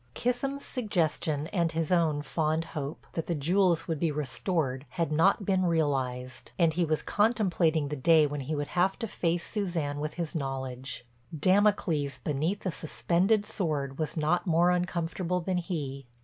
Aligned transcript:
Kissam's 0.15 0.65
suggestion 0.65 1.45
and 1.53 1.71
his 1.73 1.91
own 1.91 2.23
fond 2.23 2.65
hope, 2.73 3.05
that 3.13 3.27
the 3.27 3.35
jewels 3.35 3.87
would 3.87 3.99
be 3.99 4.11
restored 4.11 4.83
had 4.89 5.11
not 5.11 5.45
been 5.45 5.63
realized, 5.63 6.51
and 6.57 6.73
he 6.73 6.83
was 6.83 7.03
contemplating 7.03 7.89
the 7.89 7.95
day 7.95 8.25
when 8.25 8.41
he 8.41 8.55
would 8.55 8.69
have 8.69 8.97
to 8.97 9.07
face 9.07 9.45
Suzanne 9.45 9.99
with 9.99 10.15
his 10.15 10.33
knowledge. 10.33 11.05
Damocles 11.39 12.17
beneath 12.17 12.61
the 12.61 12.71
suspended 12.71 13.45
sword 13.45 13.99
was 13.99 14.17
not 14.17 14.47
more 14.47 14.71
uncomfortable 14.71 15.39
than 15.39 15.57
he. 15.57 16.07